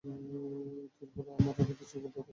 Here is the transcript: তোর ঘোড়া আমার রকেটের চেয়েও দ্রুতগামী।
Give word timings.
তোর 0.03 1.07
ঘোড়া 1.13 1.31
আমার 1.39 1.53
রকেটের 1.59 1.87
চেয়েও 1.89 2.01
দ্রুতগামী। 2.03 2.29